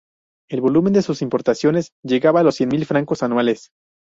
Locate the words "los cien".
2.43-2.69